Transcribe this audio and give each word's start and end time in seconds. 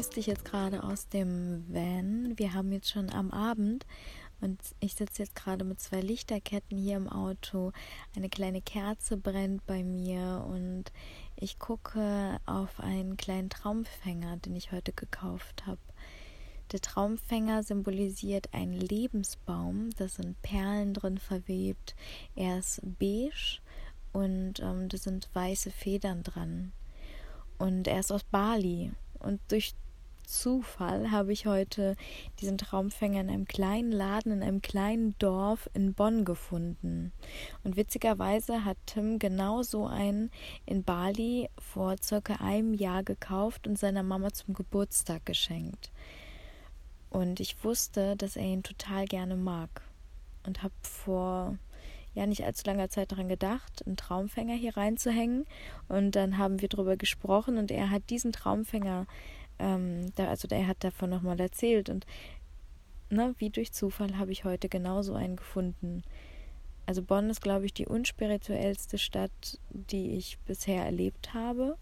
Grüße 0.00 0.14
dich 0.14 0.28
jetzt 0.28 0.46
gerade 0.46 0.82
aus 0.82 1.08
dem 1.08 1.62
Van. 1.68 2.32
Wir 2.38 2.54
haben 2.54 2.72
jetzt 2.72 2.88
schon 2.88 3.10
am 3.10 3.30
Abend 3.30 3.84
und 4.40 4.58
ich 4.80 4.94
sitze 4.94 5.24
jetzt 5.24 5.36
gerade 5.36 5.62
mit 5.62 5.78
zwei 5.78 6.00
Lichterketten 6.00 6.78
hier 6.78 6.96
im 6.96 7.06
Auto. 7.06 7.72
Eine 8.16 8.30
kleine 8.30 8.62
Kerze 8.62 9.18
brennt 9.18 9.66
bei 9.66 9.84
mir 9.84 10.46
und 10.48 10.84
ich 11.36 11.58
gucke 11.58 12.40
auf 12.46 12.80
einen 12.80 13.18
kleinen 13.18 13.50
Traumfänger, 13.50 14.38
den 14.38 14.56
ich 14.56 14.72
heute 14.72 14.94
gekauft 14.94 15.66
habe. 15.66 15.82
Der 16.72 16.80
Traumfänger 16.80 17.62
symbolisiert 17.62 18.54
einen 18.54 18.72
Lebensbaum, 18.72 19.90
da 19.98 20.08
sind 20.08 20.40
Perlen 20.40 20.94
drin 20.94 21.18
verwebt. 21.18 21.94
Er 22.34 22.60
ist 22.60 22.80
beige 22.82 23.60
und 24.14 24.60
ähm, 24.60 24.88
da 24.88 24.96
sind 24.96 25.28
weiße 25.34 25.70
Federn 25.70 26.22
dran. 26.22 26.72
Und 27.58 27.86
er 27.86 28.00
ist 28.00 28.10
aus 28.10 28.24
Bali. 28.24 28.92
Und 29.18 29.38
durch 29.48 29.74
Zufall 30.30 31.10
habe 31.10 31.32
ich 31.32 31.46
heute 31.46 31.96
diesen 32.38 32.56
Traumfänger 32.56 33.20
in 33.20 33.30
einem 33.30 33.46
kleinen 33.46 33.90
Laden, 33.90 34.30
in 34.30 34.42
einem 34.44 34.62
kleinen 34.62 35.16
Dorf 35.18 35.68
in 35.74 35.92
Bonn 35.92 36.24
gefunden. 36.24 37.12
Und 37.64 37.76
witzigerweise 37.76 38.64
hat 38.64 38.76
Tim 38.86 39.18
genau 39.18 39.62
so 39.62 39.86
einen 39.86 40.30
in 40.66 40.84
Bali 40.84 41.50
vor 41.58 41.96
circa 42.00 42.36
einem 42.36 42.74
Jahr 42.74 43.02
gekauft 43.02 43.66
und 43.66 43.76
seiner 43.76 44.04
Mama 44.04 44.32
zum 44.32 44.54
Geburtstag 44.54 45.26
geschenkt. 45.26 45.90
Und 47.10 47.40
ich 47.40 47.64
wusste, 47.64 48.14
dass 48.16 48.36
er 48.36 48.44
ihn 48.44 48.62
total 48.62 49.06
gerne 49.06 49.34
mag. 49.34 49.82
Und 50.46 50.62
habe 50.62 50.74
vor 50.82 51.58
ja 52.14 52.26
nicht 52.26 52.44
allzu 52.44 52.64
langer 52.66 52.88
Zeit 52.88 53.12
daran 53.12 53.28
gedacht, 53.28 53.84
einen 53.86 53.96
Traumfänger 53.96 54.54
hier 54.54 54.76
reinzuhängen. 54.76 55.46
Und 55.88 56.16
dann 56.16 56.38
haben 56.38 56.60
wir 56.60 56.68
darüber 56.68 56.96
gesprochen 56.96 57.58
und 57.58 57.70
er 57.70 57.90
hat 57.90 58.10
diesen 58.10 58.32
Traumfänger, 58.32 59.06
ähm, 59.60 60.12
da, 60.16 60.28
also 60.28 60.48
er 60.50 60.66
hat 60.66 60.82
davon 60.82 61.10
nochmal 61.10 61.38
erzählt. 61.40 61.88
Und 61.88 62.06
ne, 63.10 63.34
wie 63.38 63.50
durch 63.50 63.72
Zufall 63.72 64.18
habe 64.18 64.32
ich 64.32 64.44
heute 64.44 64.68
genauso 64.68 65.14
einen 65.14 65.36
gefunden. 65.36 66.02
Also 66.86 67.02
Bonn 67.02 67.30
ist, 67.30 67.42
glaube 67.42 67.66
ich, 67.66 67.74
die 67.74 67.86
unspirituellste 67.86 68.98
Stadt, 68.98 69.58
die 69.70 70.16
ich 70.16 70.38
bisher 70.40 70.84
erlebt 70.84 71.34
habe. 71.34 71.76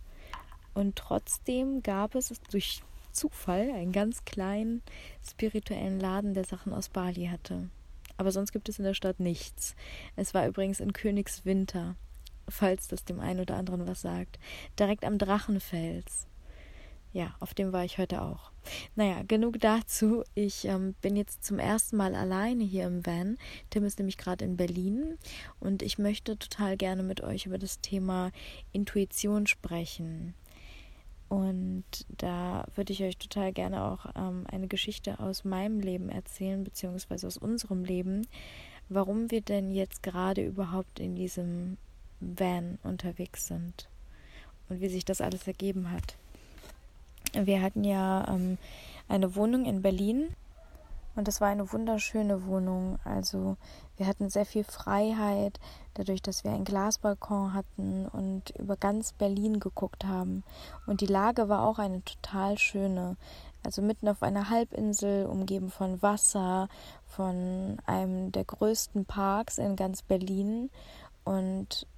Und 0.75 0.97
trotzdem 0.97 1.83
gab 1.83 2.15
es 2.15 2.33
durch 2.51 2.83
Zufall 3.13 3.71
einen 3.71 3.93
ganz 3.93 4.25
kleinen 4.25 4.83
spirituellen 5.27 5.99
Laden, 5.99 6.35
der 6.35 6.45
Sachen 6.45 6.73
aus 6.73 6.89
Bali 6.89 7.27
hatte 7.27 7.71
aber 8.19 8.33
sonst 8.33 8.53
gibt 8.53 8.69
es 8.69 8.79
in 8.79 8.85
der 8.85 8.95
Stadt 8.95 9.21
nichts. 9.21 9.75
Es 10.17 10.35
war 10.35 10.47
übrigens 10.47 10.81
in 10.81 10.93
Königswinter, 10.93 11.95
falls 12.49 12.89
das 12.89 13.05
dem 13.05 13.21
einen 13.21 13.41
oder 13.41 13.57
anderen 13.57 13.87
was 13.87 14.03
sagt, 14.03 14.39
direkt 14.79 15.05
am 15.05 15.19
Drachenfels. 15.19 16.27
Ja, 17.13 17.35
auf 17.41 17.55
dem 17.55 17.73
war 17.73 17.85
ich 17.85 17.99
heute 17.99 18.23
auch. 18.23 18.53
Naja, 18.95 19.23
genug 19.27 19.61
dazu. 19.61 20.25
Ich 20.35 20.67
ähm, 20.67 20.95
bin 21.01 21.17
jetzt 21.17 21.43
zum 21.43 21.59
ersten 21.59 21.97
Mal 21.97 22.15
alleine 22.15 22.65
hier 22.65 22.87
im 22.87 23.05
Van. 23.07 23.39
Tim 23.71 23.85
ist 23.85 23.99
nämlich 23.99 24.19
gerade 24.19 24.45
in 24.45 24.57
Berlin 24.57 25.17
und 25.59 25.83
ich 25.83 25.99
möchte 25.99 26.39
total 26.39 26.77
gerne 26.77 27.03
mit 27.03 27.23
euch 27.23 27.47
über 27.47 27.59
das 27.59 27.81
Thema 27.81 28.31
Intuition 28.73 29.47
sprechen. 29.47 30.35
Und 31.29 31.85
da 32.09 32.67
würde 32.75 32.93
ich 32.93 33.03
euch 33.03 33.19
total 33.19 33.53
gerne 33.53 33.85
auch 33.85 34.07
ähm, 34.17 34.47
eine 34.51 34.67
Geschichte 34.67 35.19
aus 35.19 35.45
meinem 35.45 35.81
Leben 35.81 36.09
erzählen, 36.09 36.65
beziehungsweise 36.65 37.27
aus 37.27 37.37
unserem 37.37 37.85
Leben, 37.85 38.27
warum 38.89 39.31
wir 39.31 39.43
denn 39.43 39.71
jetzt 39.71 40.03
gerade 40.03 40.45
überhaupt 40.45 41.01
in 41.01 41.17
diesem 41.17 41.77
Van 42.21 42.79
unterwegs 42.83 43.47
sind 43.47 43.89
und 44.69 44.81
wie 44.81 44.89
sich 44.89 45.05
das 45.05 45.21
alles 45.21 45.47
ergeben 45.47 45.91
hat. 45.91 46.17
Wir 47.47 47.63
hatten 47.63 47.85
ja 47.85 48.27
ähm, 48.29 48.59
eine 49.09 49.35
Wohnung 49.37 49.65
in 49.65 49.83
Berlin 49.83 50.35
und 51.19 51.27
das 51.27 51.41
war 51.41 51.49
eine 51.49 51.73
wunderschöne 51.73 52.47
Wohnung. 52.47 53.01
Also 53.05 53.57
wir 53.97 54.07
hatten 54.07 54.31
sehr 54.31 54.47
viel 54.47 54.63
Freiheit, 54.63 55.59
dadurch, 55.95 56.23
dass 56.23 56.45
wir 56.45 56.53
einen 56.53 56.65
Glasbalkon 56.65 57.55
hatten 57.55 58.07
und 58.07 58.51
über 58.51 58.77
ganz 58.77 59.15
Berlin 59.15 59.59
geguckt 59.59 60.05
haben. 60.05 60.45
Und 60.87 61.01
die 61.01 61.07
Lage 61.07 61.49
war 61.49 61.67
auch 61.67 61.81
eine 61.81 62.05
total 62.05 62.57
schöne. 62.57 63.17
Also 63.65 63.83
mitten 63.83 64.09
auf 64.09 64.23
einer 64.23 64.49
Halbinsel, 64.49 65.27
umgeben 65.27 65.71
von 65.71 66.01
Wasser, 66.03 66.69
von 67.07 67.79
einem 67.85 68.31
der 68.31 68.45
größten 68.45 69.05
Parks 69.05 69.59
in 69.59 69.75
ganz 69.75 70.03
Berlin. 70.03 70.71
Und 71.25 71.89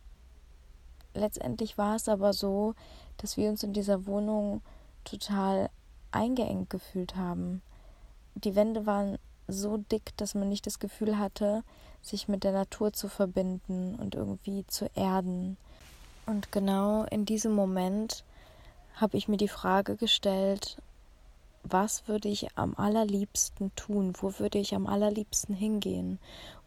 letztendlich 1.13 1.77
war 1.77 1.97
es 1.97 2.09
aber 2.09 2.33
so, 2.33 2.75
dass 3.19 3.37
wir 3.37 3.51
uns 3.51 3.63
in 3.63 3.75
dieser 3.75 4.07
Wohnung 4.07 4.63
total 5.05 5.71
eingeengt 6.13 6.71
gefühlt 6.71 7.17
haben 7.17 7.63
die 8.35 8.55
Wände 8.55 8.87
waren 8.87 9.19
so 9.49 9.77
dick, 9.77 10.17
dass 10.17 10.35
man 10.35 10.49
nicht 10.49 10.67
das 10.67 10.79
Gefühl 10.79 11.19
hatte, 11.19 11.63
sich 12.03 12.29
mit 12.29 12.45
der 12.45 12.53
Natur 12.53 12.93
zu 12.93 13.09
verbinden 13.09 13.97
und 13.97 14.15
irgendwie 14.15 14.65
zu 14.67 14.89
erden. 14.95 15.57
Und 16.27 16.53
genau 16.53 17.05
in 17.05 17.25
diesem 17.25 17.53
Moment 17.53 18.25
habe 18.95 19.17
ich 19.17 19.29
mir 19.29 19.37
die 19.37 19.49
Frage 19.49 19.97
gestellt, 19.97 20.81
was 21.63 22.09
würde 22.09 22.29
ich 22.29 22.57
am 22.57 22.75
allerliebsten 22.77 23.75
tun? 23.75 24.15
Wo 24.19 24.39
würde 24.39 24.59
ich 24.59 24.75
am 24.75 24.87
allerliebsten 24.87 25.55
hingehen? 25.55 26.19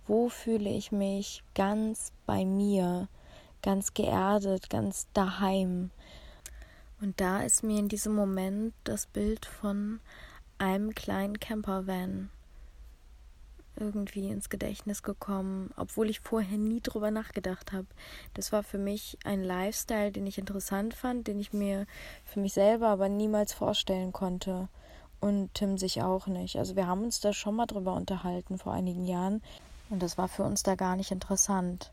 Wo 0.06 0.30
fühle 0.30 0.70
ich 0.70 0.92
mich 0.92 1.44
ganz 1.56 2.12
bei 2.26 2.46
mir, 2.46 3.08
ganz 3.62 3.94
geerdet, 3.94 4.70
ganz 4.70 5.08
daheim? 5.14 5.90
Und 7.04 7.20
da 7.20 7.42
ist 7.42 7.64
mir 7.64 7.80
in 7.80 7.90
diesem 7.90 8.16
Moment 8.16 8.74
das 8.86 9.08
Bild 9.08 9.46
von 9.46 10.00
einem 10.58 10.96
kleinen 10.96 11.38
Campervan 11.38 12.30
irgendwie 13.76 14.30
ins 14.30 14.50
Gedächtnis 14.50 15.04
gekommen, 15.04 15.72
obwohl 15.76 16.10
ich 16.10 16.22
vorher 16.22 16.58
nie 16.58 16.80
drüber 16.80 17.12
nachgedacht 17.12 17.74
habe. 17.74 17.88
Das 18.36 18.54
war 18.54 18.64
für 18.64 18.78
mich 18.78 19.18
ein 19.26 19.44
Lifestyle, 19.44 20.14
den 20.14 20.26
ich 20.26 20.38
interessant 20.38 20.94
fand, 20.94 21.28
den 21.28 21.42
ich 21.42 21.52
mir 21.52 21.88
für 22.24 22.40
mich 22.40 22.54
selber 22.54 22.88
aber 22.88 23.10
niemals 23.10 23.52
vorstellen 23.52 24.14
konnte. 24.14 24.70
Und 25.20 25.54
Tim 25.56 25.78
sich 25.78 26.02
auch 26.02 26.28
nicht. 26.28 26.58
Also 26.58 26.78
wir 26.78 26.88
haben 26.88 27.04
uns 27.04 27.20
da 27.20 27.34
schon 27.34 27.58
mal 27.58 27.66
drüber 27.66 27.96
unterhalten 27.96 28.58
vor 28.58 28.72
einigen 28.72 29.06
Jahren 29.06 29.44
und 29.90 30.02
das 30.02 30.18
war 30.18 30.30
für 30.30 30.44
uns 30.44 30.64
da 30.64 30.76
gar 30.76 30.96
nicht 30.96 31.12
interessant. 31.12 31.92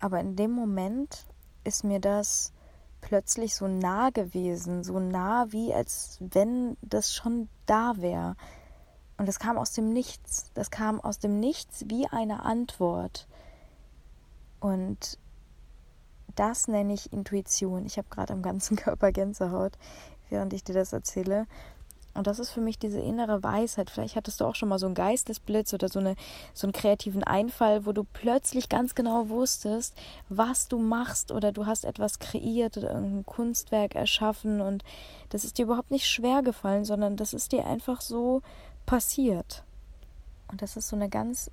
Aber 0.00 0.18
in 0.18 0.34
dem 0.34 0.50
Moment 0.50 1.24
ist 1.62 1.84
mir 1.84 2.00
das 2.00 2.52
plötzlich 3.00 3.54
so 3.54 3.68
nah 3.68 4.10
gewesen, 4.10 4.84
so 4.84 4.98
nah 4.98 5.46
wie 5.50 5.72
als 5.74 6.18
wenn 6.20 6.76
das 6.82 7.14
schon 7.14 7.48
da 7.66 7.94
wäre. 7.96 8.36
Und 9.16 9.26
das 9.26 9.38
kam 9.38 9.58
aus 9.58 9.72
dem 9.72 9.92
Nichts. 9.92 10.50
Das 10.54 10.70
kam 10.70 11.00
aus 11.00 11.18
dem 11.18 11.40
Nichts 11.40 11.84
wie 11.88 12.06
eine 12.06 12.42
Antwort. 12.42 13.28
Und 14.60 15.18
das 16.36 16.68
nenne 16.68 16.94
ich 16.94 17.12
Intuition. 17.12 17.84
Ich 17.84 17.98
habe 17.98 18.08
gerade 18.08 18.32
am 18.32 18.42
ganzen 18.42 18.76
Körper 18.78 19.12
Gänsehaut, 19.12 19.76
während 20.28 20.52
ich 20.52 20.64
dir 20.64 20.74
das 20.74 20.92
erzähle. 20.92 21.46
Und 22.12 22.26
das 22.26 22.38
ist 22.38 22.50
für 22.50 22.60
mich 22.60 22.78
diese 22.78 23.00
innere 23.00 23.42
Weisheit. 23.42 23.88
Vielleicht 23.88 24.16
hattest 24.16 24.40
du 24.40 24.44
auch 24.44 24.54
schon 24.54 24.68
mal 24.68 24.78
so 24.78 24.86
einen 24.86 24.94
Geistesblitz 24.94 25.72
oder 25.72 25.88
so, 25.88 26.00
eine, 26.00 26.16
so 26.54 26.66
einen 26.66 26.72
kreativen 26.72 27.22
Einfall, 27.22 27.86
wo 27.86 27.92
du 27.92 28.04
plötzlich 28.04 28.68
ganz 28.68 28.94
genau 28.94 29.28
wusstest, 29.28 29.94
was 30.28 30.66
du 30.66 30.78
machst 30.78 31.30
oder 31.30 31.52
du 31.52 31.66
hast 31.66 31.84
etwas 31.84 32.18
kreiert 32.18 32.76
oder 32.76 32.90
irgendein 32.90 33.26
Kunstwerk 33.26 33.94
erschaffen 33.94 34.60
und 34.60 34.82
das 35.28 35.44
ist 35.44 35.58
dir 35.58 35.66
überhaupt 35.66 35.92
nicht 35.92 36.06
schwer 36.06 36.42
gefallen, 36.42 36.84
sondern 36.84 37.16
das 37.16 37.32
ist 37.32 37.52
dir 37.52 37.64
einfach 37.64 38.00
so 38.00 38.42
passiert. 38.86 39.62
Und 40.48 40.62
das 40.62 40.76
ist 40.76 40.88
so 40.88 40.96
eine 40.96 41.08
ganz 41.08 41.50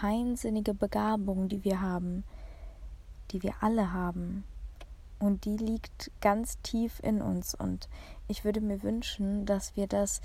feinsinnige 0.00 0.72
Begabung, 0.72 1.48
die 1.50 1.64
wir 1.64 1.82
haben, 1.82 2.24
die 3.30 3.42
wir 3.42 3.52
alle 3.60 3.92
haben 3.92 4.44
und 5.18 5.44
die 5.44 5.56
liegt 5.56 6.10
ganz 6.20 6.58
tief 6.62 7.00
in 7.02 7.20
uns. 7.20 7.54
Und 7.54 7.88
ich 8.28 8.44
würde 8.44 8.60
mir 8.60 8.82
wünschen, 8.82 9.46
dass 9.46 9.74
wir 9.76 9.86
das 9.86 10.20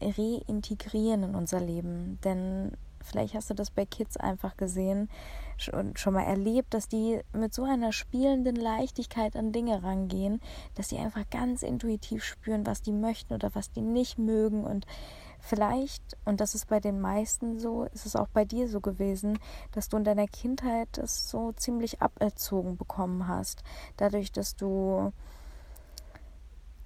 reintegrieren 0.00 1.22
in 1.22 1.34
unser 1.34 1.60
Leben. 1.60 2.18
Denn 2.24 2.72
vielleicht 3.02 3.34
hast 3.34 3.50
du 3.50 3.54
das 3.54 3.70
bei 3.70 3.86
Kids 3.86 4.16
einfach 4.16 4.56
gesehen 4.56 5.08
und 5.72 5.98
schon 5.98 6.14
mal 6.14 6.24
erlebt, 6.24 6.74
dass 6.74 6.88
die 6.88 7.20
mit 7.32 7.54
so 7.54 7.64
einer 7.64 7.92
spielenden 7.92 8.56
Leichtigkeit 8.56 9.36
an 9.36 9.52
Dinge 9.52 9.82
rangehen, 9.82 10.40
dass 10.74 10.88
sie 10.88 10.98
einfach 10.98 11.28
ganz 11.30 11.62
intuitiv 11.62 12.24
spüren, 12.24 12.66
was 12.66 12.82
die 12.82 12.92
möchten 12.92 13.34
oder 13.34 13.54
was 13.54 13.70
die 13.70 13.82
nicht 13.82 14.18
mögen 14.18 14.64
und 14.64 14.86
Vielleicht, 15.44 16.16
und 16.24 16.40
das 16.40 16.54
ist 16.54 16.68
bei 16.68 16.78
den 16.78 17.00
meisten 17.00 17.58
so, 17.58 17.82
ist 17.86 18.06
es 18.06 18.14
auch 18.14 18.28
bei 18.28 18.44
dir 18.44 18.68
so 18.68 18.80
gewesen, 18.80 19.40
dass 19.72 19.88
du 19.88 19.96
in 19.96 20.04
deiner 20.04 20.28
Kindheit 20.28 20.98
es 20.98 21.28
so 21.28 21.50
ziemlich 21.50 22.00
aberzogen 22.00 22.76
bekommen 22.76 23.26
hast. 23.26 23.64
Dadurch, 23.96 24.30
dass 24.30 24.54
du 24.54 25.12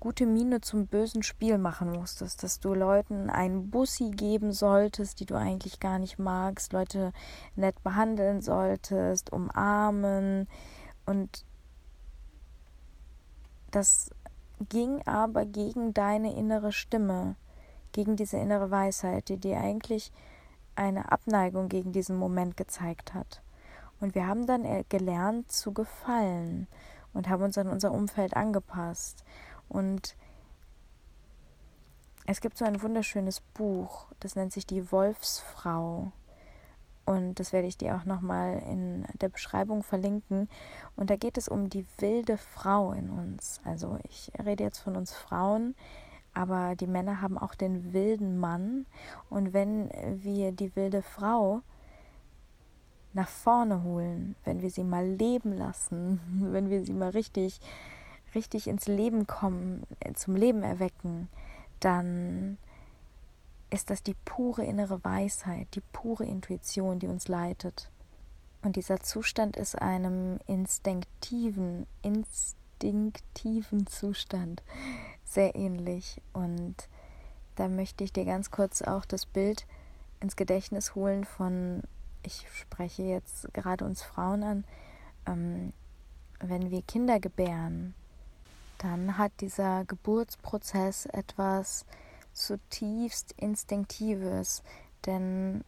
gute 0.00 0.26
Miene 0.26 0.60
zum 0.60 0.86
bösen 0.86 1.22
Spiel 1.22 1.58
machen 1.58 1.90
musstest, 1.90 2.42
dass 2.42 2.60
du 2.60 2.74
Leuten 2.74 3.30
einen 3.30 3.70
Bussi 3.70 4.10
geben 4.10 4.52
solltest, 4.52 5.20
die 5.20 5.26
du 5.26 5.34
eigentlich 5.34 5.80
gar 5.80 5.98
nicht 5.98 6.18
magst, 6.18 6.72
Leute 6.72 7.12
nett 7.54 7.82
behandeln 7.82 8.40
solltest, 8.42 9.32
umarmen 9.32 10.48
und 11.06 11.44
das 13.70 14.10
ging 14.68 15.06
aber 15.06 15.44
gegen 15.44 15.92
deine 15.92 16.34
innere 16.34 16.72
Stimme, 16.72 17.36
gegen 17.92 18.16
diese 18.16 18.38
innere 18.38 18.70
Weisheit, 18.70 19.28
die 19.28 19.36
dir 19.36 19.58
eigentlich 19.58 20.12
eine 20.76 21.10
Abneigung 21.12 21.68
gegen 21.68 21.92
diesen 21.92 22.16
Moment 22.16 22.56
gezeigt 22.56 23.14
hat. 23.14 23.42
Und 24.00 24.14
wir 24.14 24.26
haben 24.26 24.46
dann 24.46 24.64
gelernt 24.88 25.50
zu 25.50 25.72
gefallen 25.72 26.68
und 27.14 27.28
haben 27.28 27.42
uns 27.42 27.56
an 27.56 27.68
unser 27.68 27.92
Umfeld 27.92 28.36
angepasst. 28.36 29.24
Und 29.68 30.16
es 32.26 32.40
gibt 32.40 32.58
so 32.58 32.64
ein 32.64 32.82
wunderschönes 32.82 33.40
Buch, 33.40 34.06
das 34.20 34.34
nennt 34.34 34.52
sich 34.52 34.66
Die 34.66 34.90
Wolfsfrau. 34.90 36.12
Und 37.04 37.38
das 37.38 37.52
werde 37.52 37.68
ich 37.68 37.78
dir 37.78 37.94
auch 37.94 38.04
nochmal 38.04 38.60
in 38.68 39.06
der 39.20 39.28
Beschreibung 39.28 39.84
verlinken. 39.84 40.48
Und 40.96 41.08
da 41.08 41.14
geht 41.14 41.38
es 41.38 41.48
um 41.48 41.70
die 41.70 41.86
wilde 41.98 42.36
Frau 42.36 42.92
in 42.92 43.10
uns. 43.10 43.60
Also 43.64 43.98
ich 44.08 44.32
rede 44.44 44.64
jetzt 44.64 44.80
von 44.80 44.96
uns 44.96 45.14
Frauen, 45.14 45.76
aber 46.34 46.74
die 46.74 46.88
Männer 46.88 47.22
haben 47.22 47.38
auch 47.38 47.54
den 47.54 47.92
wilden 47.92 48.38
Mann. 48.38 48.86
Und 49.30 49.52
wenn 49.52 49.88
wir 50.20 50.50
die 50.50 50.74
wilde 50.74 51.00
Frau 51.00 51.62
nach 53.12 53.28
vorne 53.28 53.84
holen, 53.84 54.34
wenn 54.44 54.60
wir 54.60 54.70
sie 54.70 54.84
mal 54.84 55.06
leben 55.06 55.52
lassen, 55.52 56.20
wenn 56.52 56.70
wir 56.70 56.84
sie 56.84 56.92
mal 56.92 57.10
richtig, 57.10 57.60
richtig 58.36 58.68
ins 58.68 58.86
Leben 58.86 59.26
kommen, 59.26 59.82
zum 60.14 60.36
Leben 60.36 60.62
erwecken, 60.62 61.28
dann 61.80 62.58
ist 63.70 63.90
das 63.90 64.02
die 64.02 64.14
pure 64.24 64.64
innere 64.64 65.02
Weisheit, 65.02 65.66
die 65.74 65.82
pure 65.92 66.24
Intuition, 66.24 67.00
die 67.00 67.08
uns 67.08 67.26
leitet. 67.26 67.90
Und 68.62 68.76
dieser 68.76 69.00
Zustand 69.00 69.56
ist 69.56 69.80
einem 69.80 70.38
instinktiven, 70.46 71.86
instinktiven 72.02 73.86
Zustand 73.86 74.62
sehr 75.24 75.56
ähnlich. 75.56 76.20
Und 76.32 76.88
da 77.56 77.68
möchte 77.68 78.04
ich 78.04 78.12
dir 78.12 78.24
ganz 78.24 78.50
kurz 78.50 78.82
auch 78.82 79.04
das 79.04 79.26
Bild 79.26 79.66
ins 80.20 80.36
Gedächtnis 80.36 80.94
holen 80.94 81.24
von, 81.24 81.82
ich 82.22 82.46
spreche 82.52 83.02
jetzt 83.02 83.52
gerade 83.52 83.84
uns 83.84 84.02
Frauen 84.02 84.42
an, 84.42 84.64
ähm, 85.26 85.72
wenn 86.40 86.70
wir 86.70 86.82
Kinder 86.82 87.20
gebären, 87.20 87.94
dann 88.78 89.18
hat 89.18 89.32
dieser 89.40 89.84
Geburtsprozess 89.84 91.06
etwas 91.06 91.86
zutiefst 92.32 93.32
Instinktives, 93.38 94.62
denn 95.06 95.64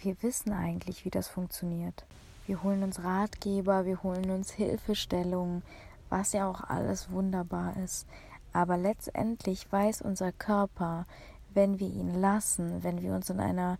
wir 0.00 0.22
wissen 0.22 0.52
eigentlich, 0.52 1.04
wie 1.04 1.10
das 1.10 1.28
funktioniert. 1.28 2.04
Wir 2.46 2.62
holen 2.62 2.82
uns 2.82 3.02
Ratgeber, 3.02 3.84
wir 3.84 4.02
holen 4.02 4.30
uns 4.30 4.50
Hilfestellungen, 4.50 5.62
was 6.08 6.32
ja 6.32 6.48
auch 6.48 6.62
alles 6.62 7.10
wunderbar 7.10 7.76
ist. 7.76 8.06
Aber 8.52 8.76
letztendlich 8.76 9.70
weiß 9.70 10.02
unser 10.02 10.32
Körper, 10.32 11.06
wenn 11.52 11.78
wir 11.78 11.88
ihn 11.88 12.14
lassen, 12.14 12.82
wenn 12.82 13.02
wir 13.02 13.14
uns 13.14 13.30
in 13.30 13.40
einer 13.40 13.78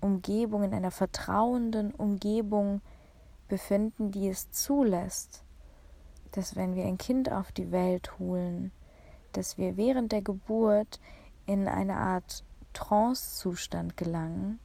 Umgebung, 0.00 0.62
in 0.62 0.74
einer 0.74 0.90
vertrauenden 0.90 1.92
Umgebung 1.92 2.80
befinden, 3.48 4.10
die 4.10 4.28
es 4.28 4.50
zulässt, 4.50 5.42
dass 6.36 6.54
wenn 6.54 6.74
wir 6.74 6.84
ein 6.84 6.98
Kind 6.98 7.32
auf 7.32 7.50
die 7.50 7.72
Welt 7.72 8.18
holen, 8.18 8.70
dass 9.32 9.56
wir 9.56 9.78
während 9.78 10.12
der 10.12 10.20
Geburt 10.20 11.00
in 11.46 11.66
eine 11.66 11.96
Art 11.96 12.44
Trance-Zustand 12.74 13.96
gelangen, 13.96 14.60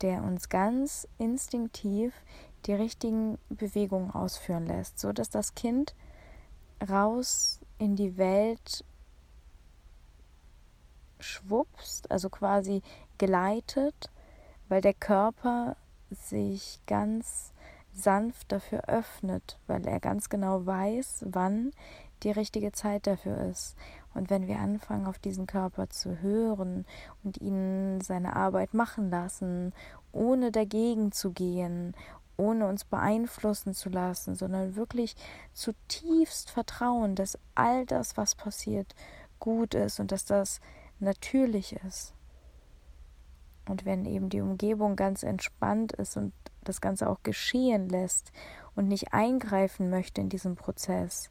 der 0.00 0.22
uns 0.22 0.48
ganz 0.48 1.08
instinktiv 1.18 2.14
die 2.66 2.72
richtigen 2.72 3.36
Bewegungen 3.48 4.12
ausführen 4.12 4.64
lässt, 4.64 5.00
so 5.00 5.12
dass 5.12 5.28
das 5.28 5.56
Kind 5.56 5.96
raus 6.88 7.58
in 7.78 7.96
die 7.96 8.16
Welt 8.16 8.84
schwupst, 11.18 12.08
also 12.12 12.30
quasi 12.30 12.82
geleitet, 13.18 14.08
weil 14.68 14.82
der 14.82 14.94
Körper 14.94 15.76
sich 16.10 16.78
ganz 16.86 17.52
sanft 17.96 18.52
dafür 18.52 18.88
öffnet, 18.88 19.58
weil 19.66 19.86
er 19.86 20.00
ganz 20.00 20.28
genau 20.28 20.66
weiß, 20.66 21.24
wann 21.28 21.72
die 22.22 22.30
richtige 22.30 22.72
Zeit 22.72 23.06
dafür 23.06 23.38
ist. 23.48 23.76
Und 24.14 24.30
wenn 24.30 24.46
wir 24.46 24.58
anfangen, 24.58 25.06
auf 25.06 25.18
diesen 25.18 25.46
Körper 25.46 25.88
zu 25.90 26.20
hören 26.20 26.86
und 27.22 27.40
ihn 27.40 28.00
seine 28.00 28.36
Arbeit 28.36 28.74
machen 28.74 29.10
lassen, 29.10 29.72
ohne 30.12 30.50
dagegen 30.50 31.12
zu 31.12 31.32
gehen, 31.32 31.94
ohne 32.36 32.66
uns 32.66 32.84
beeinflussen 32.84 33.74
zu 33.74 33.88
lassen, 33.88 34.34
sondern 34.34 34.76
wirklich 34.76 35.16
zutiefst 35.52 36.50
vertrauen, 36.50 37.14
dass 37.14 37.38
all 37.54 37.86
das, 37.86 38.16
was 38.16 38.34
passiert, 38.34 38.94
gut 39.38 39.74
ist 39.74 40.00
und 40.00 40.12
dass 40.12 40.24
das 40.24 40.60
natürlich 40.98 41.74
ist. 41.86 42.14
Und 43.68 43.84
wenn 43.84 44.04
eben 44.04 44.28
die 44.28 44.40
Umgebung 44.40 44.96
ganz 44.96 45.22
entspannt 45.22 45.92
ist 45.92 46.16
und 46.16 46.32
das 46.68 46.80
Ganze 46.80 47.08
auch 47.08 47.22
geschehen 47.22 47.88
lässt 47.88 48.32
und 48.74 48.88
nicht 48.88 49.12
eingreifen 49.12 49.90
möchte 49.90 50.20
in 50.20 50.28
diesen 50.28 50.56
Prozess, 50.56 51.30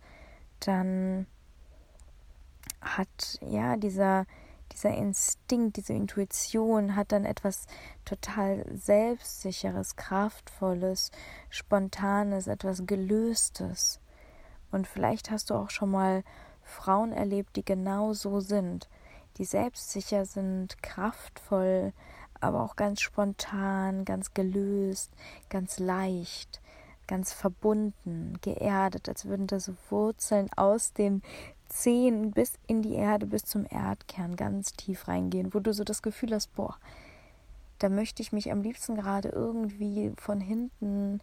dann 0.59 1.27
hat 2.81 3.39
ja 3.41 3.77
dieser 3.77 4.25
dieser 4.71 4.95
Instinkt, 4.95 5.77
diese 5.77 5.93
Intuition 5.93 6.95
hat 6.95 7.11
dann 7.11 7.23
etwas 7.23 7.65
total 8.03 8.65
selbstsicheres, 8.73 9.95
kraftvolles, 9.95 11.11
spontanes, 11.49 12.47
etwas 12.47 12.85
gelöstes. 12.85 13.99
Und 14.71 14.87
vielleicht 14.87 15.31
hast 15.31 15.49
du 15.49 15.53
auch 15.53 15.69
schon 15.69 15.91
mal 15.91 16.23
Frauen 16.63 17.13
erlebt, 17.13 17.55
die 17.55 17.63
genau 17.63 18.13
so 18.13 18.39
sind, 18.39 18.89
die 19.37 19.45
selbstsicher 19.45 20.25
sind, 20.25 20.81
kraftvoll, 20.81 21.93
aber 22.41 22.63
auch 22.63 22.75
ganz 22.75 23.01
spontan, 23.01 24.05
ganz 24.05 24.33
gelöst, 24.33 25.11
ganz 25.49 25.79
leicht, 25.79 26.61
ganz 27.07 27.33
verbunden, 27.33 28.37
geerdet, 28.41 29.09
als 29.09 29.25
würden 29.25 29.47
da 29.47 29.59
so 29.59 29.75
Wurzeln 29.89 30.49
aus 30.55 30.93
den 30.93 31.21
Zehen 31.69 32.31
bis 32.31 32.53
in 32.67 32.81
die 32.81 32.93
Erde, 32.93 33.25
bis 33.25 33.43
zum 33.43 33.65
Erdkern 33.69 34.35
ganz 34.35 34.73
tief 34.73 35.07
reingehen, 35.07 35.53
wo 35.53 35.59
du 35.59 35.73
so 35.73 35.83
das 35.83 36.01
Gefühl 36.01 36.33
hast, 36.33 36.55
boah, 36.55 36.77
da 37.79 37.89
möchte 37.89 38.21
ich 38.21 38.31
mich 38.31 38.51
am 38.51 38.61
liebsten 38.61 38.95
gerade 38.95 39.29
irgendwie 39.29 40.13
von 40.17 40.39
hinten 40.39 41.19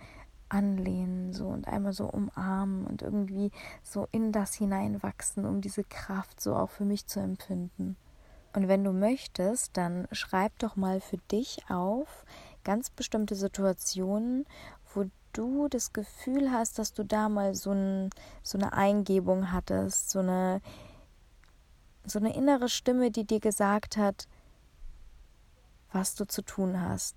anlehnen 0.49 1.33
so 1.33 1.47
und 1.47 1.67
einmal 1.67 1.95
so 1.95 2.05
umarmen 2.05 2.87
und 2.87 3.01
irgendwie 3.01 3.51
so 3.83 4.07
in 4.13 4.33
das 4.33 4.55
hineinwachsen, 4.55 5.47
um 5.47 5.63
diese 5.63 5.85
Kraft 5.85 6.41
so 6.41 6.55
auch 6.55 6.71
für 6.71 6.85
mich 6.85 7.07
zu 7.07 7.21
empfinden. 7.21 7.97
Und 8.55 8.69
wenn 8.69 8.85
du 8.85 8.93
möchtest, 8.93 9.77
dann 9.77 10.07
schreib 10.13 10.59
doch 10.59 10.77
mal 10.77 11.01
für 11.01 11.19
dich 11.31 11.63
auf 11.71 12.25
ganz 12.65 12.91
bestimmte 12.91 13.35
Situationen, 13.35 14.47
wo 14.95 15.05
du 15.33 15.69
das 15.69 15.93
Gefühl 15.93 16.53
hast, 16.53 16.79
dass 16.79 16.93
du 16.93 17.05
da 17.05 17.29
mal 17.29 17.55
so, 17.55 17.71
ein, 17.73 18.11
so 18.43 18.59
eine 18.59 18.73
Eingebung 18.73 19.53
hattest, 19.53 20.11
so 20.11 20.19
eine, 20.19 20.61
so 22.05 22.19
eine 22.19 22.35
innere 22.35 22.69
Stimme, 22.69 23.11
die 23.11 23.25
dir 23.25 23.41
gesagt 23.41 23.97
hat, 23.97 24.29
was 25.91 26.15
du 26.15 26.27
zu 26.27 26.43
tun 26.43 26.81
hast. 26.81 27.17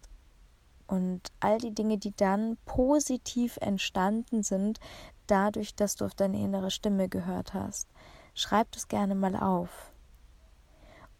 Und 0.87 1.31
all 1.39 1.57
die 1.57 1.73
Dinge, 1.73 1.97
die 1.97 2.15
dann 2.15 2.57
positiv 2.65 3.57
entstanden 3.57 4.43
sind, 4.43 4.79
dadurch, 5.27 5.75
dass 5.75 5.95
du 5.95 6.05
auf 6.05 6.13
deine 6.13 6.39
innere 6.39 6.71
Stimme 6.71 7.09
gehört 7.09 7.53
hast. 7.53 7.89
Schreib 8.35 8.71
das 8.71 8.87
gerne 8.87 9.15
mal 9.15 9.35
auf. 9.35 9.91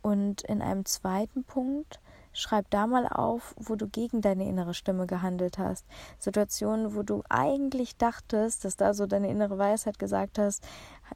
Und 0.06 0.44
in 0.44 0.62
einem 0.62 0.86
zweiten 0.86 1.46
Punkt 1.46 2.00
schreib 2.32 2.70
da 2.70 2.86
mal 2.86 3.08
auf, 3.08 3.56
wo 3.58 3.76
du 3.76 3.88
gegen 3.88 4.22
deine 4.22 4.48
innere 4.48 4.76
Stimme 4.76 5.08
gehandelt 5.08 5.58
hast. 5.58 5.84
Situationen, 6.20 6.94
wo 6.94 7.02
du 7.02 7.24
eigentlich 7.28 7.98
dachtest, 7.98 8.66
dass 8.66 8.78
da 8.78 8.94
so 8.94 9.08
deine 9.08 9.32
innere 9.32 9.58
Weisheit 9.58 9.98
gesagt 9.98 10.38
hast, 10.38 10.64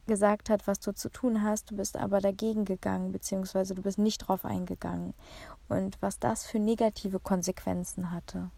gesagt 0.08 0.50
hat, 0.50 0.66
was 0.66 0.80
du 0.80 0.92
zu 0.92 1.08
tun 1.08 1.44
hast, 1.44 1.70
du 1.70 1.76
bist 1.76 1.96
aber 1.96 2.20
dagegen 2.20 2.64
gegangen, 2.64 3.12
beziehungsweise 3.12 3.76
du 3.76 3.82
bist 3.82 3.98
nicht 3.98 4.26
drauf 4.26 4.44
eingegangen. 4.44 5.14
Und 5.68 5.96
was 6.02 6.18
das 6.18 6.44
für 6.44 6.58
negative 6.58 7.20
Konsequenzen 7.20 8.10
hatte. 8.10 8.50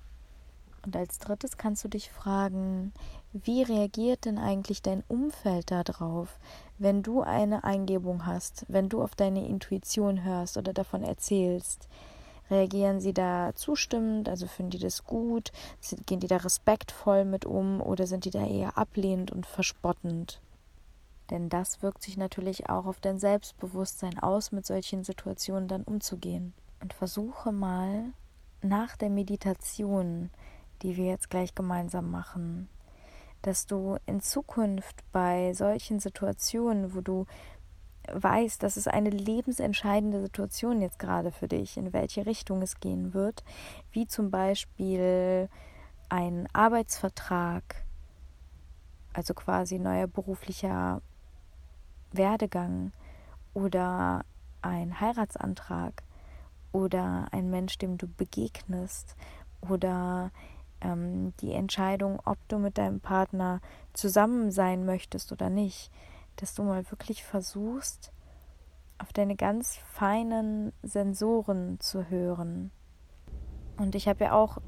Und 0.86 0.96
als 0.96 1.18
drittes 1.18 1.58
kannst 1.58 1.84
du 1.84 1.88
dich 1.88 2.10
fragen, 2.10 2.94
wie 3.32 3.62
reagiert 3.62 4.24
denn 4.24 4.38
eigentlich 4.38 4.82
dein 4.82 5.02
Umfeld 5.08 5.70
darauf, 5.70 6.38
wenn 6.78 7.02
du 7.02 7.22
eine 7.22 7.64
Eingebung 7.64 8.26
hast, 8.26 8.64
wenn 8.68 8.88
du 8.88 9.02
auf 9.02 9.14
deine 9.14 9.46
Intuition 9.46 10.22
hörst 10.24 10.56
oder 10.56 10.72
davon 10.72 11.02
erzählst? 11.02 11.88
Reagieren 12.50 13.00
sie 13.00 13.14
da 13.14 13.54
zustimmend, 13.54 14.28
also 14.28 14.46
finden 14.46 14.72
die 14.72 14.78
das 14.78 15.04
gut, 15.04 15.52
gehen 16.06 16.20
die 16.20 16.26
da 16.26 16.36
respektvoll 16.36 17.24
mit 17.24 17.46
um 17.46 17.80
oder 17.80 18.06
sind 18.06 18.24
die 18.24 18.30
da 18.30 18.46
eher 18.46 18.76
ablehnend 18.76 19.30
und 19.30 19.46
verspottend? 19.46 20.40
Denn 21.30 21.48
das 21.48 21.82
wirkt 21.82 22.02
sich 22.02 22.18
natürlich 22.18 22.68
auch 22.68 22.84
auf 22.84 23.00
dein 23.00 23.18
Selbstbewusstsein 23.18 24.18
aus, 24.18 24.52
mit 24.52 24.66
solchen 24.66 25.04
Situationen 25.04 25.68
dann 25.68 25.84
umzugehen. 25.84 26.52
Und 26.82 26.92
versuche 26.92 27.52
mal 27.52 28.12
nach 28.60 28.96
der 28.96 29.08
Meditation 29.08 30.30
die 30.82 30.96
wir 30.96 31.06
jetzt 31.06 31.30
gleich 31.30 31.54
gemeinsam 31.54 32.10
machen, 32.10 32.68
dass 33.42 33.66
du 33.66 33.96
in 34.06 34.20
Zukunft 34.20 35.02
bei 35.12 35.52
solchen 35.54 36.00
Situationen, 36.00 36.94
wo 36.94 37.00
du 37.00 37.26
weißt, 38.10 38.62
das 38.62 38.76
ist 38.76 38.88
eine 38.88 39.10
lebensentscheidende 39.10 40.20
Situation 40.20 40.80
jetzt 40.80 40.98
gerade 40.98 41.30
für 41.30 41.48
dich, 41.48 41.76
in 41.76 41.92
welche 41.92 42.26
Richtung 42.26 42.62
es 42.62 42.80
gehen 42.80 43.14
wird, 43.14 43.44
wie 43.92 44.06
zum 44.06 44.30
Beispiel 44.30 45.48
ein 46.08 46.48
Arbeitsvertrag, 46.52 47.84
also 49.12 49.34
quasi 49.34 49.78
neuer 49.78 50.06
beruflicher 50.06 51.00
Werdegang 52.12 52.92
oder 53.54 54.24
ein 54.62 55.00
Heiratsantrag 55.00 56.02
oder 56.72 57.28
ein 57.32 57.50
Mensch, 57.50 57.78
dem 57.78 57.98
du 57.98 58.06
begegnest 58.08 59.16
oder 59.68 60.30
ähm, 60.82 61.32
die 61.40 61.52
Entscheidung, 61.52 62.20
ob 62.24 62.36
du 62.48 62.58
mit 62.58 62.78
deinem 62.78 63.00
Partner 63.00 63.60
zusammen 63.92 64.50
sein 64.50 64.84
möchtest 64.84 65.32
oder 65.32 65.50
nicht, 65.50 65.90
dass 66.36 66.54
du 66.54 66.62
mal 66.62 66.90
wirklich 66.90 67.24
versuchst, 67.24 68.12
auf 68.98 69.12
deine 69.12 69.36
ganz 69.36 69.78
feinen 69.92 70.72
Sensoren 70.82 71.80
zu 71.80 72.08
hören. 72.08 72.70
Und 73.76 73.94
ich 73.94 74.06
habe 74.08 74.24
ja 74.24 74.32
auch 74.32 74.58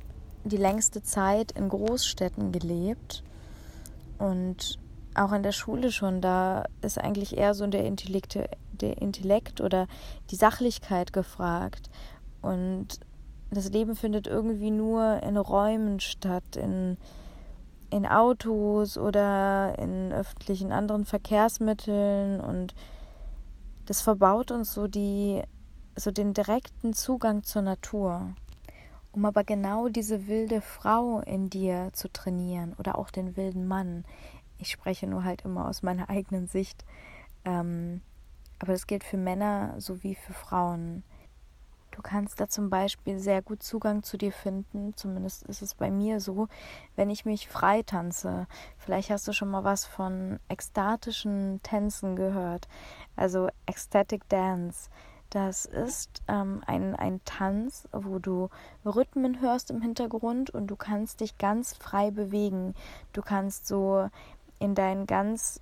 die 0.45 0.57
längste 0.57 1.03
Zeit 1.03 1.53
in 1.53 1.69
Großstädten 1.69 2.53
gelebt 2.53 3.23
und 4.19 4.79
auch 5.15 5.33
in 5.33 5.43
der 5.43 5.53
Schule 5.53 5.93
schon, 5.93 6.21
da 6.21 6.65
ist 6.83 6.99
eigentlich 6.99 7.37
eher 7.37 7.55
so 7.55 7.67
der 7.67 7.85
Intellekt, 7.85 8.39
der 8.73 8.99
Intellekt 8.99 9.61
oder 9.61 9.87
die 10.31 10.37
Sachlichkeit 10.37 11.13
gefragt. 11.13 11.89
Und 12.43 13.01
das 13.57 13.71
Leben 13.71 13.95
findet 13.95 14.27
irgendwie 14.27 14.71
nur 14.71 15.23
in 15.23 15.37
Räumen 15.37 16.01
statt, 16.01 16.57
in, 16.57 16.97
in 17.91 18.07
Autos 18.07 18.99
oder 18.99 19.79
in 19.79 20.13
öffentlichen 20.13 20.73
anderen 20.73 21.05
Verkehrsmitteln 21.05 22.41
und 22.41 22.75
das 23.87 24.01
verbaut 24.01 24.51
uns 24.51 24.73
so 24.73 24.87
die 24.87 25.43
so 25.97 26.11
den 26.11 26.35
direkten 26.35 26.93
Zugang 26.93 27.45
zur 27.45 27.63
Natur. 27.63 28.35
Um 29.13 29.25
aber 29.25 29.45
genau 29.45 29.89
diese 29.89 30.27
wilde 30.27 30.61
Frau 30.61 31.21
in 31.21 31.51
dir 31.51 31.91
zu 31.93 32.11
trainieren 32.13 32.75
oder 32.79 32.99
auch 32.99 33.11
den 33.11 33.37
wilden 33.37 33.67
Mann. 33.67 34.05
Ich 34.59 34.71
spreche 34.71 35.07
nur 35.07 35.23
halt 35.23 35.43
immer 35.43 35.69
aus 35.69 35.83
meiner 35.83 36.11
eigenen 36.11 36.49
Sicht. 36.49 36.85
Ähm, 37.45 38.01
aber 38.59 38.73
das 38.73 38.87
gilt 38.87 39.05
für 39.05 39.17
Männer 39.17 39.75
sowie 39.79 40.15
für 40.15 40.33
Frauen. 40.33 41.05
Du 41.95 42.03
kannst 42.03 42.41
da 42.41 42.49
zum 42.49 42.71
Beispiel 42.71 43.21
sehr 43.21 43.41
gut 43.41 43.63
Zugang 43.63 44.03
zu 44.03 44.17
dir 44.17 44.33
finden, 44.33 44.97
zumindest 44.97 45.45
ist 45.45 45.63
es 45.63 45.77
bei 45.77 45.93
mir 45.93 46.19
so, 46.19 46.49
wenn 46.97 47.09
ich 47.09 47.25
mich 47.25 47.49
frei 47.49 47.83
tanze. 47.83 48.49
Vielleicht 48.79 49.11
hast 49.11 49.29
du 49.29 49.33
schon 49.33 49.49
mal 49.49 49.63
was 49.63 49.85
von 49.85 50.41
ekstatischen 50.49 51.61
Tänzen 51.63 52.17
gehört, 52.17 52.67
also 53.15 53.49
Ecstatic 53.67 54.29
Dance. 54.29 54.91
Das 55.31 55.67
ist 55.67 56.23
ähm, 56.27 56.63
ein, 56.67 56.97
ein 56.97 57.21
Tanz, 57.25 57.89
wo 57.93 58.19
du 58.19 58.51
Rhythmen 58.85 59.41
hörst 59.41 59.71
im 59.71 59.81
Hintergrund 59.81 60.51
und 60.51 60.67
du 60.67 60.77
kannst 60.77 61.21
dich 61.21 61.39
ganz 61.39 61.75
frei 61.75 62.11
bewegen. 62.11 62.75
Du 63.13 63.23
kannst 63.23 63.69
so 63.69 64.09
in 64.65 64.75
deinen 64.75 65.07
ganz, 65.07 65.61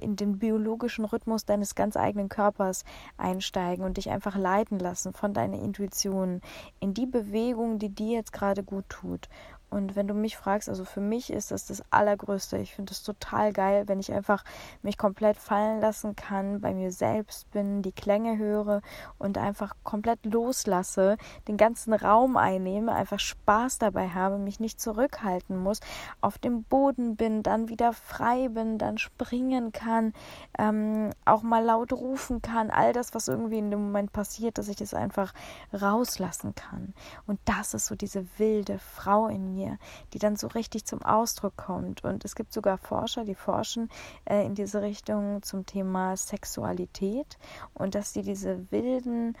in 0.00 0.16
den 0.16 0.38
biologischen 0.38 1.04
Rhythmus 1.04 1.44
deines 1.44 1.74
ganz 1.74 1.96
eigenen 1.96 2.28
Körpers 2.28 2.84
einsteigen 3.16 3.84
und 3.84 3.96
dich 3.96 4.10
einfach 4.10 4.36
leiten 4.36 4.78
lassen 4.78 5.12
von 5.12 5.34
deiner 5.34 5.58
Intuition 5.58 6.40
in 6.80 6.94
die 6.94 7.06
Bewegung, 7.06 7.78
die 7.78 7.90
dir 7.90 8.16
jetzt 8.16 8.32
gerade 8.32 8.62
gut 8.62 8.88
tut. 8.88 9.28
Und 9.70 9.96
wenn 9.96 10.08
du 10.08 10.14
mich 10.14 10.36
fragst, 10.36 10.68
also 10.68 10.84
für 10.84 11.00
mich 11.00 11.30
ist 11.30 11.50
das 11.50 11.66
das 11.66 11.82
Allergrößte. 11.90 12.56
Ich 12.56 12.74
finde 12.74 12.92
es 12.92 13.02
total 13.02 13.52
geil, 13.52 13.84
wenn 13.86 14.00
ich 14.00 14.12
einfach 14.12 14.42
mich 14.82 14.96
komplett 14.96 15.36
fallen 15.36 15.80
lassen 15.80 16.16
kann, 16.16 16.60
bei 16.60 16.72
mir 16.72 16.90
selbst 16.90 17.50
bin, 17.50 17.82
die 17.82 17.92
Klänge 17.92 18.38
höre 18.38 18.80
und 19.18 19.36
einfach 19.36 19.74
komplett 19.82 20.24
loslasse, 20.24 21.18
den 21.48 21.58
ganzen 21.58 21.92
Raum 21.92 22.38
einnehme, 22.38 22.94
einfach 22.94 23.20
Spaß 23.20 23.78
dabei 23.78 24.08
habe, 24.08 24.38
mich 24.38 24.58
nicht 24.58 24.80
zurückhalten 24.80 25.58
muss, 25.58 25.80
auf 26.22 26.38
dem 26.38 26.62
Boden 26.62 27.16
bin, 27.16 27.42
dann 27.42 27.68
wieder 27.68 27.92
frei 27.92 28.48
bin, 28.48 28.78
dann 28.78 28.96
springen 28.96 29.72
kann, 29.72 30.14
ähm, 30.58 31.10
auch 31.26 31.42
mal 31.42 31.62
laut 31.62 31.92
rufen 31.92 32.40
kann, 32.40 32.70
all 32.70 32.94
das, 32.94 33.14
was 33.14 33.28
irgendwie 33.28 33.58
in 33.58 33.70
dem 33.70 33.82
Moment 33.84 34.12
passiert, 34.12 34.56
dass 34.56 34.68
ich 34.68 34.80
es 34.80 34.94
einfach 34.94 35.34
rauslassen 35.74 36.54
kann. 36.54 36.94
Und 37.26 37.38
das 37.44 37.74
ist 37.74 37.86
so 37.86 37.94
diese 37.94 38.26
wilde 38.38 38.78
Frau 38.78 39.28
in 39.28 39.52
mir 39.52 39.57
mir, 39.58 39.78
die 40.12 40.18
dann 40.18 40.36
so 40.36 40.46
richtig 40.48 40.84
zum 40.84 41.02
Ausdruck 41.02 41.56
kommt. 41.56 42.04
Und 42.04 42.24
es 42.24 42.34
gibt 42.34 42.52
sogar 42.52 42.78
Forscher, 42.78 43.24
die 43.24 43.34
forschen 43.34 43.88
äh, 44.24 44.44
in 44.44 44.54
diese 44.54 44.82
Richtung 44.82 45.42
zum 45.42 45.66
Thema 45.66 46.16
Sexualität 46.16 47.38
und 47.74 47.94
dass 47.94 48.12
sie 48.12 48.22
diese 48.22 48.70
wilden 48.70 49.36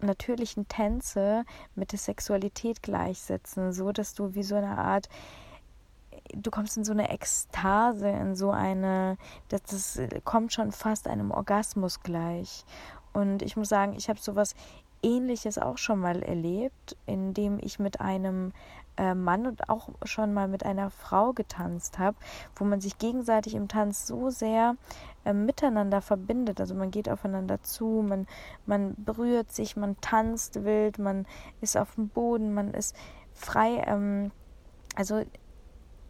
natürlichen 0.00 0.66
Tänze 0.68 1.44
mit 1.74 1.92
der 1.92 1.98
Sexualität 1.98 2.82
gleichsetzen, 2.82 3.72
so 3.72 3.92
dass 3.92 4.14
du 4.14 4.34
wie 4.34 4.42
so 4.42 4.56
eine 4.56 4.78
Art 4.78 5.08
du 6.34 6.50
kommst 6.50 6.76
in 6.76 6.84
so 6.84 6.92
eine 6.92 7.10
Ekstase, 7.10 8.08
in 8.08 8.36
so 8.36 8.50
eine, 8.50 9.16
das, 9.48 9.62
das 9.62 9.98
kommt 10.24 10.52
schon 10.52 10.72
fast 10.72 11.08
einem 11.08 11.30
Orgasmus 11.30 12.00
gleich. 12.00 12.64
Und 13.12 13.42
ich 13.42 13.56
muss 13.56 13.68
sagen, 13.68 13.94
ich 13.94 14.08
habe 14.08 14.20
sowas 14.20 14.54
Ähnliches 15.02 15.58
auch 15.58 15.78
schon 15.78 15.98
mal 15.98 16.22
erlebt, 16.22 16.96
indem 17.06 17.58
ich 17.60 17.78
mit 17.78 18.00
einem 18.00 18.52
äh, 18.96 19.14
Mann 19.14 19.46
und 19.46 19.68
auch 19.68 19.90
schon 20.04 20.34
mal 20.34 20.48
mit 20.48 20.64
einer 20.64 20.90
Frau 20.90 21.32
getanzt 21.32 21.98
habe, 21.98 22.16
wo 22.56 22.64
man 22.64 22.80
sich 22.80 22.98
gegenseitig 22.98 23.54
im 23.54 23.68
Tanz 23.68 24.06
so 24.06 24.30
sehr 24.30 24.76
äh, 25.24 25.32
miteinander 25.32 26.02
verbindet. 26.02 26.60
Also 26.60 26.74
man 26.74 26.90
geht 26.90 27.08
aufeinander 27.08 27.62
zu, 27.62 28.04
man, 28.06 28.26
man 28.66 28.94
berührt 28.96 29.50
sich, 29.52 29.76
man 29.76 30.00
tanzt 30.00 30.64
wild, 30.64 30.98
man 30.98 31.26
ist 31.60 31.76
auf 31.76 31.94
dem 31.94 32.08
Boden, 32.08 32.54
man 32.54 32.74
ist 32.74 32.96
frei. 33.34 33.82
Ähm, 33.86 34.30
also 34.94 35.22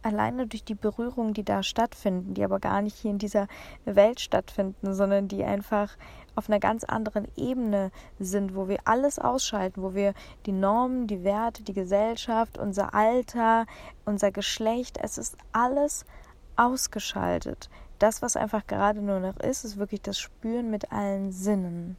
alleine 0.02 0.46
durch 0.46 0.64
die 0.64 0.74
Berührungen, 0.74 1.34
die 1.34 1.44
da 1.44 1.62
stattfinden, 1.62 2.34
die 2.34 2.44
aber 2.44 2.58
gar 2.60 2.82
nicht 2.82 2.96
hier 2.96 3.10
in 3.10 3.18
dieser 3.18 3.46
Welt 3.84 4.20
stattfinden, 4.20 4.94
sondern 4.94 5.28
die 5.28 5.44
einfach 5.44 5.96
auf 6.34 6.48
einer 6.48 6.60
ganz 6.60 6.84
anderen 6.84 7.28
Ebene 7.36 7.90
sind, 8.18 8.54
wo 8.54 8.68
wir 8.68 8.80
alles 8.84 9.18
ausschalten, 9.18 9.82
wo 9.82 9.94
wir 9.94 10.14
die 10.46 10.52
Normen, 10.52 11.06
die 11.06 11.24
Werte, 11.24 11.62
die 11.62 11.74
Gesellschaft, 11.74 12.58
unser 12.58 12.94
Alter, 12.94 13.66
unser 14.04 14.30
Geschlecht, 14.32 14.98
es 15.00 15.18
ist 15.18 15.36
alles 15.52 16.04
ausgeschaltet. 16.56 17.70
Das, 17.98 18.22
was 18.22 18.36
einfach 18.36 18.66
gerade 18.66 19.00
nur 19.00 19.20
noch 19.20 19.38
ist, 19.38 19.64
ist 19.64 19.76
wirklich 19.76 20.02
das 20.02 20.18
Spüren 20.18 20.70
mit 20.70 20.90
allen 20.90 21.32
Sinnen. 21.32 21.96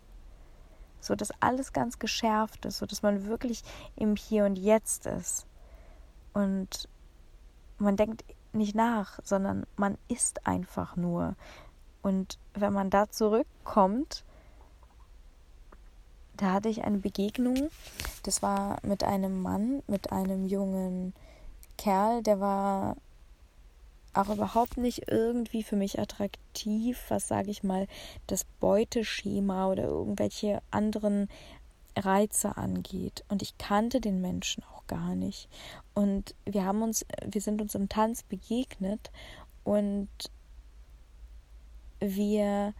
So 0.99 1.15
dass 1.15 1.31
alles 1.41 1.73
ganz 1.73 1.99
geschärft 1.99 2.65
ist, 2.65 2.77
so 2.77 2.85
dass 2.85 3.03
man 3.03 3.25
wirklich 3.27 3.61
im 3.95 4.15
Hier 4.15 4.45
und 4.45 4.57
Jetzt 4.57 5.05
ist. 5.05 5.45
Und 6.33 6.89
man 7.83 7.97
denkt 7.97 8.23
nicht 8.53 8.75
nach, 8.75 9.19
sondern 9.23 9.65
man 9.75 9.97
ist 10.07 10.45
einfach 10.45 10.95
nur. 10.95 11.35
Und 12.01 12.37
wenn 12.53 12.73
man 12.73 12.89
da 12.89 13.09
zurückkommt, 13.09 14.23
da 16.37 16.53
hatte 16.53 16.69
ich 16.69 16.83
eine 16.83 16.97
Begegnung. 16.97 17.69
Das 18.23 18.41
war 18.41 18.77
mit 18.83 19.03
einem 19.03 19.41
Mann, 19.41 19.83
mit 19.87 20.11
einem 20.11 20.45
jungen 20.45 21.13
Kerl, 21.77 22.23
der 22.23 22.39
war 22.39 22.97
auch 24.13 24.29
überhaupt 24.29 24.77
nicht 24.77 25.09
irgendwie 25.09 25.63
für 25.63 25.75
mich 25.75 25.99
attraktiv, 25.99 27.03
was 27.09 27.27
sage 27.27 27.49
ich 27.49 27.63
mal, 27.63 27.87
das 28.27 28.43
Beuteschema 28.59 29.67
oder 29.67 29.83
irgendwelche 29.83 30.61
anderen 30.69 31.29
Reize 31.97 32.57
angeht. 32.57 33.23
Und 33.29 33.41
ich 33.41 33.57
kannte 33.57 34.01
den 34.01 34.21
Menschen 34.21 34.63
auch 34.63 34.85
gar 34.87 35.15
nicht. 35.15 35.49
Und 35.93 36.35
wir 36.45 36.65
haben 36.65 36.81
uns, 36.81 37.05
wir 37.25 37.41
sind 37.41 37.61
uns 37.61 37.75
im 37.75 37.89
Tanz 37.89 38.23
begegnet 38.23 39.11
und 39.63 40.09
wir 41.99 42.73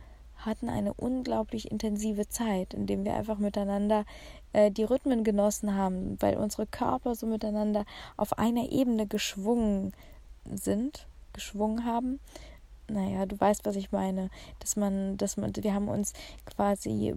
hatten 0.46 0.70
eine 0.70 0.93
unglaublich 0.93 1.72
intensive 1.72 2.27
Zeit, 2.27 2.74
in 2.74 2.86
dem 2.86 3.05
wir 3.05 3.15
einfach 3.15 3.38
miteinander 3.38 4.05
äh, 4.51 4.72
die 4.72 4.84
Rhythmen 4.84 5.24
genossen 5.24 5.75
haben, 5.75 6.22
weil 6.22 6.38
unsere 6.38 6.67
Körper 6.67 7.15
so 7.15 7.25
miteinander 7.25 7.86
auf 8.17 8.38
einer 8.38 8.70
Ebene 8.72 9.08
geschwungen 9.08 9.93
sind, 10.51 11.08
geschwungen 11.32 11.86
haben. 11.86 12.20
Naja, 12.90 13.25
du 13.25 13.40
weißt, 13.40 13.66
was 13.66 13.75
ich 13.75 13.92
meine. 13.92 14.30
Dass 14.60 14.75
man, 14.75 15.18
dass 15.18 15.38
man, 15.38 15.52
wir 15.56 15.74
haben 15.74 15.88
uns 15.88 16.13
quasi 16.46 17.13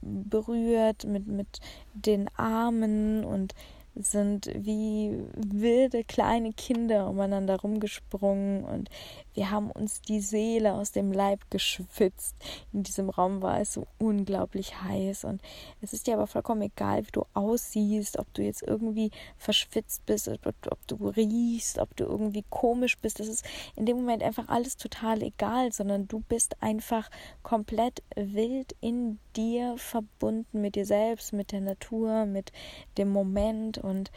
berührt 0.00 1.04
mit, 1.04 1.26
mit 1.26 1.60
den 1.94 2.28
Armen 2.36 3.24
und 3.24 3.54
sind 3.94 4.50
wie 4.54 5.18
wilde 5.34 6.04
kleine 6.04 6.52
Kinder 6.52 7.08
umeinander 7.08 7.60
rumgesprungen 7.60 8.64
und 8.64 8.88
wir 9.34 9.50
haben 9.50 9.70
uns 9.70 10.00
die 10.02 10.20
Seele 10.20 10.74
aus 10.74 10.92
dem 10.92 11.12
Leib 11.12 11.50
geschwitzt. 11.50 12.34
In 12.72 12.82
diesem 12.82 13.10
Raum 13.10 13.42
war 13.42 13.60
es 13.60 13.74
so 13.74 13.86
unglaublich 13.98 14.82
heiß 14.82 15.24
und 15.24 15.40
es 15.80 15.92
ist 15.92 16.06
dir 16.06 16.14
aber 16.14 16.26
vollkommen 16.26 16.62
egal, 16.62 17.06
wie 17.06 17.12
du 17.12 17.24
aussiehst, 17.34 18.18
ob 18.18 18.32
du 18.34 18.42
jetzt 18.42 18.62
irgendwie 18.62 19.10
verschwitzt 19.36 20.04
bist, 20.06 20.28
ob, 20.28 20.54
ob 20.70 20.86
du 20.86 21.08
riechst, 21.08 21.78
ob 21.78 21.96
du 21.96 22.04
irgendwie 22.04 22.44
komisch 22.50 22.98
bist. 22.98 23.20
Das 23.20 23.28
ist 23.28 23.44
in 23.76 23.86
dem 23.86 23.98
Moment 23.98 24.22
einfach 24.22 24.48
alles 24.48 24.76
total 24.76 25.22
egal, 25.22 25.72
sondern 25.72 26.08
du 26.08 26.20
bist 26.20 26.62
einfach 26.62 27.10
komplett 27.42 28.02
wild 28.16 28.74
in 28.80 29.18
dir 29.36 29.74
verbunden 29.76 30.60
mit 30.60 30.74
dir 30.74 30.86
selbst, 30.86 31.32
mit 31.32 31.52
der 31.52 31.60
Natur, 31.60 32.26
mit 32.26 32.52
dem 32.98 33.10
Moment 33.10 33.79
und 33.80 34.10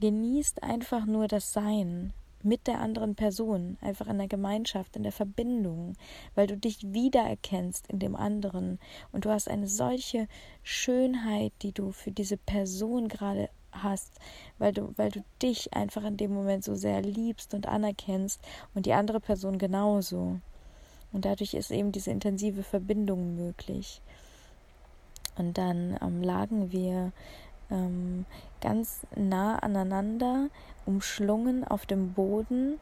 genießt 0.00 0.62
einfach 0.62 1.06
nur 1.06 1.28
das 1.28 1.52
Sein 1.52 2.12
mit 2.42 2.66
der 2.66 2.80
anderen 2.80 3.14
Person, 3.16 3.76
einfach 3.80 4.06
in 4.06 4.18
der 4.18 4.28
Gemeinschaft, 4.28 4.94
in 4.94 5.02
der 5.02 5.12
Verbindung, 5.12 5.94
weil 6.34 6.46
du 6.46 6.56
dich 6.56 6.92
wiedererkennst 6.92 7.88
in 7.88 7.98
dem 7.98 8.14
anderen 8.14 8.78
und 9.10 9.24
du 9.24 9.30
hast 9.30 9.48
eine 9.48 9.66
solche 9.66 10.28
Schönheit, 10.62 11.52
die 11.62 11.72
du 11.72 11.90
für 11.90 12.12
diese 12.12 12.36
Person 12.36 13.08
gerade 13.08 13.50
hast, 13.72 14.20
weil 14.58 14.72
du, 14.72 14.92
weil 14.96 15.10
du 15.10 15.24
dich 15.42 15.74
einfach 15.74 16.04
in 16.04 16.16
dem 16.16 16.32
Moment 16.32 16.64
so 16.64 16.74
sehr 16.74 17.02
liebst 17.02 17.52
und 17.52 17.66
anerkennst 17.66 18.40
und 18.74 18.86
die 18.86 18.92
andere 18.92 19.20
Person 19.20 19.58
genauso. 19.58 20.38
Und 21.12 21.24
dadurch 21.24 21.54
ist 21.54 21.70
eben 21.70 21.92
diese 21.92 22.10
intensive 22.10 22.62
Verbindung 22.62 23.36
möglich. 23.36 24.00
Und 25.36 25.58
dann 25.58 25.98
ähm, 26.00 26.22
lagen 26.22 26.72
wir 26.72 27.12
ähm, 27.70 28.26
ganz 28.60 29.06
nah 29.14 29.58
aneinander, 29.58 30.48
umschlungen 30.84 31.64
auf 31.64 31.86
dem 31.86 32.12
Boden, 32.12 32.80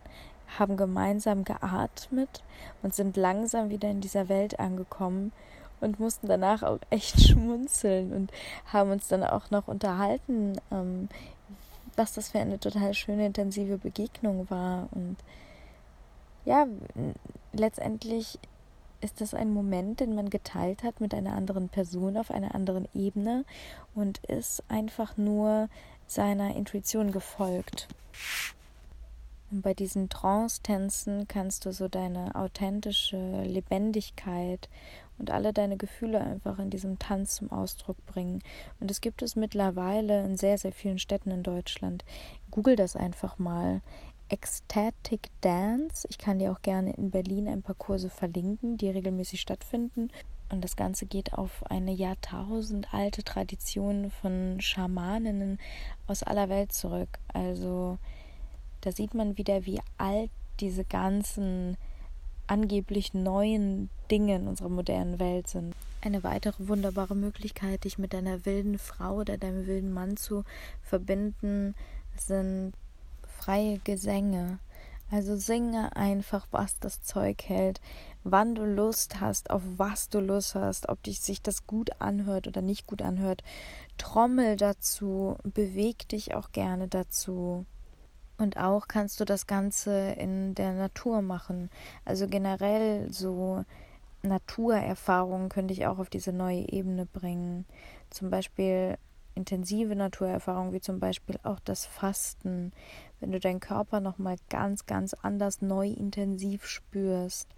haben 0.59 0.77
gemeinsam 0.77 1.45
geatmet 1.45 2.43
und 2.83 2.95
sind 2.95 3.17
langsam 3.17 3.71
wieder 3.71 3.91
in 3.91 4.01
dieser 4.01 4.29
Welt 4.29 4.61
angekommen 4.61 5.33
und 5.81 6.01
mussten 6.01 6.27
danach 6.29 6.63
auch 6.63 6.79
echt 6.91 7.21
schmunzeln 7.29 8.13
und 8.13 8.33
haben 8.67 8.91
uns 8.91 9.09
dann 9.09 9.25
auch 9.25 9.51
noch 9.51 9.69
unterhalten, 9.69 10.59
ähm, 10.71 11.09
was 11.97 12.13
das 12.15 12.31
für 12.31 12.41
eine 12.41 12.59
total 12.59 12.95
schöne, 12.95 13.27
intensive 13.27 13.79
Begegnung 13.79 14.49
war. 14.51 14.89
Und 14.93 15.17
ja, 16.45 16.67
letztendlich 17.53 18.39
ist 19.05 19.21
das 19.21 19.35
ein 19.35 19.53
Moment, 19.53 20.01
den 20.01 20.15
man 20.15 20.31
geteilt 20.31 20.83
hat 20.83 21.01
mit 21.01 21.15
einer 21.15 21.35
anderen 21.35 21.69
Person 21.69 22.17
auf 22.17 22.31
einer 22.31 22.55
anderen 22.55 22.89
Ebene 22.95 23.45
und 23.95 24.19
ist 24.25 24.65
einfach 24.69 25.17
nur 25.17 25.69
seiner 26.07 26.57
Intuition 26.57 27.13
gefolgt. 27.13 27.89
Und 29.51 29.63
bei 29.63 29.75
diesen 29.75 30.09
Trance-Tänzen 30.09 31.29
kannst 31.29 31.67
du 31.67 31.73
so 31.73 31.87
deine 31.87 32.35
authentische 32.35 33.43
Lebendigkeit 33.43 34.69
und 35.19 35.31
alle 35.31 35.53
deine 35.53 35.77
Gefühle 35.77 36.21
einfach 36.21 36.59
in 36.59 36.71
diesem 36.71 36.99
Tanz 36.99 37.37
zum 37.37 37.53
Ausdruck 37.53 38.05
bringen. 38.07 38.43
Und 38.81 38.91
es 38.91 39.01
gibt 39.01 39.23
es 39.23 39.37
mittlerweile 39.37 40.25
in 40.25 40.37
sehr, 40.37 40.59
sehr 40.59 40.73
vielen 40.73 40.99
Städten 40.99 41.31
in 41.31 41.43
Deutschland. 41.43 42.05
Google 42.51 42.75
das 42.75 42.97
einfach 42.97 43.39
mal. 43.39 43.81
Ecstatic 44.35 45.31
Dance. 45.43 46.09
Ich 46.11 46.19
kann 46.19 46.41
dir 46.41 46.51
auch 46.51 46.61
gerne 46.61 46.93
in 46.95 47.13
Berlin 47.13 47.47
ein 47.47 47.63
paar 47.63 47.77
Kurse 47.77 48.11
verlinken, 48.11 48.77
die 48.77 48.91
regelmäßig 48.91 49.41
stattfinden. 49.41 50.11
Und 50.51 50.65
das 50.65 50.75
Ganze 50.75 51.07
geht 51.07 51.35
auf 51.35 51.63
eine 51.71 51.93
jahrtausendalte 51.93 53.23
Tradition 53.23 54.11
von 54.11 54.61
Schamaninnen 54.61 55.61
aus 56.09 56.25
aller 56.25 56.49
Welt 56.49 56.73
zurück. 56.73 57.21
Also 57.33 57.97
da 58.81 58.91
sieht 58.91 59.15
man 59.15 59.39
wieder, 59.39 59.67
wie 59.67 59.81
alt 59.99 60.33
diese 60.59 60.85
ganzen 60.85 61.77
angeblich 62.49 63.15
neuen 63.15 63.89
Dinge 64.11 64.35
in 64.35 64.49
unserer 64.49 64.69
modernen 64.69 65.21
Welt 65.21 65.47
sind. 65.47 65.77
Eine 66.01 66.25
weitere 66.25 66.67
wunderbare 66.67 67.15
Möglichkeit, 67.15 67.85
dich 67.85 67.99
mit 67.99 68.13
deiner 68.13 68.45
wilden 68.45 68.79
Frau 68.79 69.15
oder 69.19 69.39
deinem 69.39 69.69
wilden 69.69 69.93
Mann 69.93 70.17
zu 70.17 70.43
verbinden, 70.83 71.77
sind 72.17 72.73
freie 73.45 73.79
Gesänge. 73.79 74.59
Also 75.11 75.37
singe 75.37 75.95
einfach, 75.97 76.47
was 76.51 76.81
das 76.81 77.03
Zeug 77.03 77.43
hält, 77.45 77.81
wann 78.25 78.55
du 78.55 78.65
Lust 78.65 79.21
hast, 79.21 79.51
auf 79.51 79.63
was 79.77 80.09
du 80.09 80.21
Lust 80.21 80.55
hast, 80.55 80.89
ob 80.89 81.03
dich 81.03 81.21
sich 81.21 81.43
das 81.43 81.67
gut 81.67 81.91
anhört 82.01 82.47
oder 82.49 82.63
nicht 82.63 82.87
gut 82.87 83.03
anhört. 83.03 83.43
Trommel 83.99 84.57
dazu, 84.57 85.37
beweg 85.43 86.09
dich 86.09 86.35
auch 86.35 86.53
gerne 86.53 86.89
dazu. 86.89 87.67
Und 88.39 88.57
auch 88.57 88.89
kannst 88.89 89.21
du 89.21 89.25
das 89.25 89.47
Ganze 89.47 90.13
in 90.13 90.55
der 90.55 90.73
Natur 90.73 91.21
machen. 91.21 91.71
Also 92.05 92.27
generell 92.27 93.13
so 93.13 93.65
Naturerfahrungen 94.23 95.51
könnte 95.51 95.75
ich 95.75 95.87
auch 95.87 95.99
auf 95.99 96.09
diese 96.09 96.33
neue 96.33 96.67
Ebene 96.73 97.05
bringen. 97.05 97.67
Zum 98.09 98.31
Beispiel 98.31 98.97
intensive 99.35 99.97
Naturerfahrungen, 99.97 100.73
wie 100.73 100.81
zum 100.81 101.01
Beispiel 101.01 101.39
auch 101.43 101.61
das 101.61 101.87
Fasten, 101.87 102.73
wenn 103.21 103.33
du 103.33 103.41
deinen 103.41 103.61
Körper 103.61 104.01
nochmal 104.01 104.37
ganz, 104.49 104.87
ganz 104.87 105.15
anders 105.15 105.63
neu 105.63 105.89
intensiv 105.89 106.67
spürst. 106.67 107.49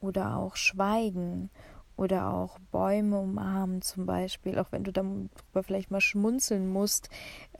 Oder 0.00 0.36
auch 0.36 0.56
Schweigen 0.56 1.50
oder 1.96 2.32
auch 2.34 2.58
Bäume 2.72 3.20
umarmen 3.20 3.80
zum 3.80 4.04
Beispiel, 4.04 4.58
auch 4.58 4.72
wenn 4.72 4.82
du 4.84 4.92
darüber 4.92 5.62
vielleicht 5.62 5.90
mal 5.90 6.00
schmunzeln 6.00 6.68
musst, 6.68 7.08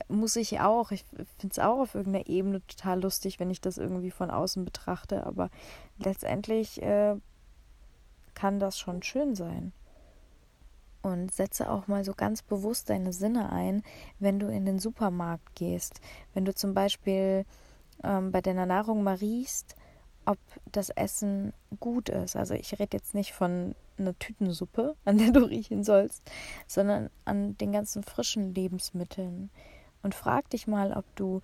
muss 0.09 0.35
ich 0.35 0.59
auch. 0.59 0.91
Ich 0.91 1.05
finde 1.37 1.51
es 1.51 1.59
auch 1.59 1.79
auf 1.79 1.95
irgendeiner 1.95 2.27
Ebene 2.27 2.61
total 2.67 3.01
lustig, 3.01 3.39
wenn 3.39 3.49
ich 3.49 3.61
das 3.61 3.77
irgendwie 3.77 4.11
von 4.11 4.29
außen 4.29 4.65
betrachte, 4.65 5.25
aber 5.25 5.49
letztendlich 5.97 6.81
äh, 6.81 7.15
kann 8.33 8.59
das 8.59 8.77
schon 8.77 9.01
schön 9.03 9.35
sein. 9.35 9.71
Und 11.05 11.31
setze 11.31 11.69
auch 11.69 11.85
mal 11.85 12.03
so 12.03 12.15
ganz 12.15 12.41
bewusst 12.41 12.89
deine 12.89 13.13
Sinne 13.13 13.51
ein, 13.51 13.83
wenn 14.17 14.39
du 14.39 14.47
in 14.47 14.65
den 14.65 14.79
Supermarkt 14.79 15.53
gehst. 15.53 16.01
Wenn 16.33 16.45
du 16.45 16.55
zum 16.55 16.73
Beispiel 16.73 17.45
ähm, 18.03 18.31
bei 18.31 18.41
deiner 18.41 18.65
Nahrung 18.65 19.03
mal 19.03 19.17
riechst, 19.17 19.75
ob 20.25 20.39
das 20.71 20.89
Essen 20.89 21.53
gut 21.79 22.09
ist. 22.09 22.35
Also 22.35 22.55
ich 22.55 22.79
rede 22.79 22.97
jetzt 22.97 23.13
nicht 23.13 23.33
von 23.33 23.75
einer 23.99 24.17
Tütensuppe, 24.17 24.95
an 25.05 25.19
der 25.19 25.29
du 25.29 25.41
riechen 25.41 25.83
sollst, 25.83 26.23
sondern 26.65 27.11
an 27.23 27.55
den 27.59 27.71
ganzen 27.71 28.01
frischen 28.01 28.55
Lebensmitteln. 28.55 29.51
Und 30.01 30.15
frag 30.15 30.49
dich 30.49 30.65
mal, 30.65 30.91
ob 30.91 31.05
du 31.15 31.43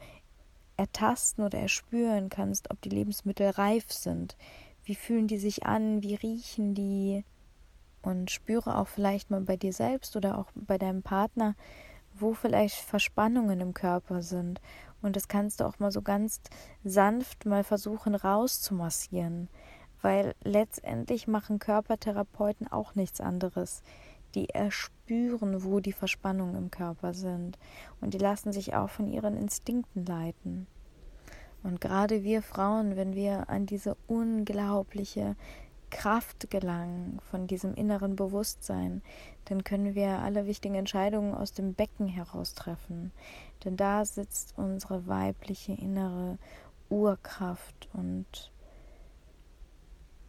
ertasten 0.76 1.44
oder 1.44 1.60
erspüren 1.60 2.30
kannst, 2.30 2.72
ob 2.72 2.82
die 2.82 2.90
Lebensmittel 2.90 3.52
reif 3.52 3.92
sind. 3.92 4.36
Wie 4.84 4.96
fühlen 4.96 5.28
die 5.28 5.38
sich 5.38 5.68
an? 5.68 6.02
Wie 6.02 6.16
riechen 6.16 6.74
die? 6.74 7.24
Und 8.02 8.32
spüre 8.32 8.78
auch 8.78 8.88
vielleicht 8.88 9.30
mal 9.30 9.42
bei 9.42 9.58
dir 9.58 9.74
selbst 9.74 10.16
oder 10.16 10.38
auch 10.38 10.48
bei 10.56 10.78
deinem 10.78 11.04
Partner, 11.04 11.56
wo 12.14 12.34
vielleicht 12.34 12.78
Verspannungen 12.78 13.62
im 13.62 13.74
Körper 13.74 14.22
sind 14.22 14.60
und 15.02 15.16
das 15.16 15.28
kannst 15.28 15.60
du 15.60 15.66
auch 15.66 15.80
mal 15.80 15.92
so 15.92 16.02
ganz 16.02 16.42
sanft 16.84 17.46
mal 17.46 17.64
versuchen 17.64 18.16
rauszumassieren, 18.16 19.50
weil 20.02 20.36
letztendlich 20.44 21.28
machen 21.28 21.60
Körpertherapeuten 21.60 22.72
auch 22.72 22.96
nichts 22.96 23.20
anderes. 23.20 23.82
Die 24.36 24.50
erspüren, 24.50 25.64
wo 25.64 25.80
die 25.80 25.92
Verspannungen 25.92 26.56
im 26.56 26.72
Körper 26.72 27.14
sind 27.14 27.58
und 28.00 28.14
die 28.14 28.20
lassen 28.20 28.54
sich 28.54 28.76
auch 28.76 28.90
von 28.90 29.08
ihren 29.08 29.36
Instinkten 29.36 30.06
leiten. 30.06 30.68
Und 31.64 31.82
gerade 31.82 32.24
wir 32.24 32.42
Frauen, 32.42 32.96
wenn 32.96 33.14
wir 33.14 33.50
an 33.50 33.66
diese 33.66 33.96
unglaubliche 34.08 35.36
Kraft 35.92 36.50
gelangen, 36.50 37.20
von 37.30 37.46
diesem 37.46 37.76
inneren 37.76 38.16
Bewusstsein, 38.16 39.04
dann 39.46 39.64
können 39.64 39.94
wir 39.94 40.20
alle 40.20 40.48
wichtigen 40.48 40.76
Entscheidungen 40.76 41.36
aus 41.36 41.54
dem 41.54 41.76
Becken 41.76 42.08
heraus 42.08 42.56
treffen. 42.56 43.12
Denn 43.64 43.78
da 43.78 44.04
sitzt 44.06 44.54
unsere 44.58 45.06
weibliche 45.08 45.74
innere 45.74 46.40
Urkraft 46.90 47.90
und 47.94 48.52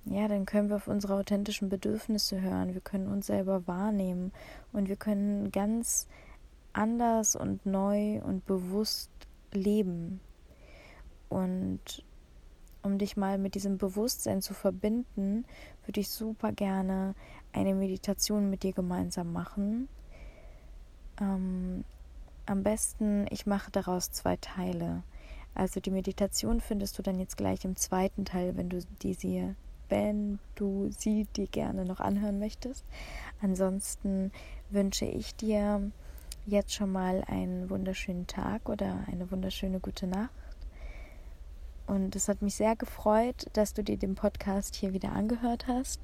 ja, 0.05 0.27
dann 0.27 0.47
können 0.47 0.69
wir 0.69 0.77
auf 0.77 0.89
unsere 0.89 1.15
authentischen 1.15 1.69
Bedürfnisse 1.69 2.41
hören, 2.41 2.75
wir 2.75 2.81
können 2.81 3.07
uns 3.07 3.29
selber 3.29 3.67
wahrnehmen 3.67 4.33
und 4.73 4.89
wir 4.89 4.97
können 4.97 5.53
ganz 5.53 6.09
anders 6.73 7.37
und 7.37 7.65
neu 7.67 8.21
und 8.23 8.45
bewusst 8.47 9.11
leben. 9.53 10.21
Und 11.29 12.05
um 12.83 12.99
dich 12.99 13.17
mal 13.17 13.39
mit 13.39 13.55
diesem 13.55 13.79
Bewusstsein 13.79 14.43
zu 14.43 14.55
verbinden, 14.55 15.45
würde 15.87 16.01
ich 16.01 16.09
super 16.09 16.53
gerne 16.53 17.15
eine 17.53 17.75
Meditation 17.75 18.51
mit 18.51 18.63
dir 18.63 18.73
gemeinsam 18.73 19.33
machen. 19.33 19.89
Ähm, 21.21 21.85
am 22.47 22.63
besten, 22.63 23.27
ich 23.31 23.47
mache 23.47 23.71
daraus 23.71 24.11
zwei 24.11 24.37
Teile. 24.37 25.03
Also 25.55 25.81
die 25.81 25.91
Meditation 25.91 26.61
findest 26.61 26.99
du 26.99 27.03
dann 27.03 27.21
jetzt 27.21 27.37
gleich 27.37 27.65
im 27.65 27.77
zweiten 27.77 28.25
Teil, 28.25 28.57
wenn 28.57 28.69
du 28.69 28.81
die 29.03 29.15
sie, 29.15 29.55
wenn 29.89 30.39
du 30.55 30.91
sie 30.91 31.27
dir 31.37 31.47
gerne 31.47 31.85
noch 31.85 32.01
anhören 32.01 32.39
möchtest. 32.39 32.85
Ansonsten 33.43 34.33
wünsche 34.71 35.05
ich 35.05 35.35
dir 35.37 35.91
jetzt 36.47 36.75
schon 36.75 36.91
mal 36.91 37.23
einen 37.29 37.71
wunderschönen 37.71 38.27
Tag 38.27 38.69
oder 38.69 39.05
eine 39.07 39.31
wunderschöne 39.31 39.79
gute 39.79 40.07
Nacht 40.07 40.31
Und 41.93 42.17
es 42.17 42.29
hat 42.29 42.41
mich 42.41 42.55
sehr 42.55 42.75
gefreut, 42.75 43.51
dass 43.53 43.75
du 43.75 43.85
dir 43.85 43.99
den 43.99 44.15
Podcast 44.15 44.77
hier 44.77 44.95
wieder 44.95 45.13
angehört 45.13 45.67
hast. 45.69 46.01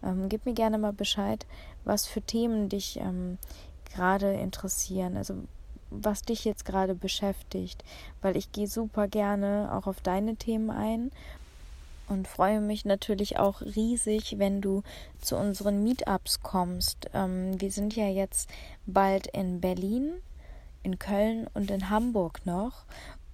Ähm, 0.00 0.28
gib 0.28 0.46
mir 0.46 0.54
gerne 0.54 0.78
mal 0.78 0.92
Bescheid, 0.92 1.44
was 1.82 2.06
für 2.06 2.22
Themen 2.22 2.68
dich 2.68 3.00
ähm, 3.00 3.38
gerade 3.84 4.32
interessieren. 4.34 5.16
Also 5.16 5.34
was 5.90 6.22
dich 6.22 6.44
jetzt 6.44 6.64
gerade 6.64 6.94
beschäftigt, 6.94 7.82
weil 8.22 8.36
ich 8.36 8.52
gehe 8.52 8.68
super 8.68 9.08
gerne 9.08 9.70
auch 9.72 9.88
auf 9.88 10.00
deine 10.00 10.36
Themen 10.36 10.70
ein 10.70 11.10
und 12.08 12.28
freue 12.28 12.60
mich 12.60 12.84
natürlich 12.84 13.36
auch 13.36 13.60
riesig, 13.60 14.38
wenn 14.38 14.60
du 14.60 14.84
zu 15.20 15.36
unseren 15.36 15.82
Meetups 15.82 16.44
kommst. 16.44 17.10
Ähm, 17.12 17.60
wir 17.60 17.72
sind 17.72 17.96
ja 17.96 18.06
jetzt 18.06 18.48
bald 18.86 19.26
in 19.26 19.60
Berlin, 19.60 20.12
in 20.84 21.00
Köln 21.00 21.48
und 21.54 21.72
in 21.72 21.90
Hamburg 21.90 22.46
noch. 22.46 22.84